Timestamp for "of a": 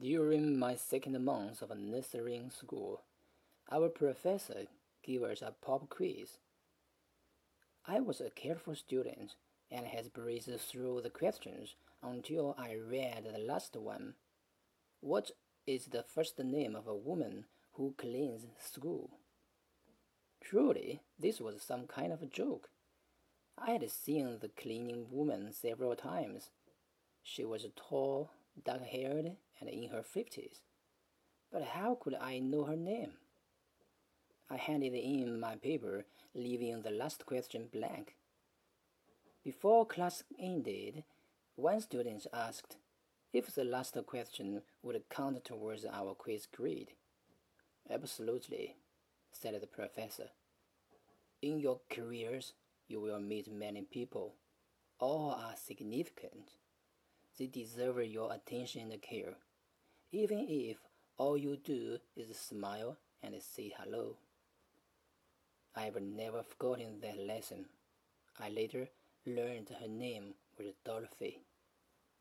16.76-16.94, 22.12-22.26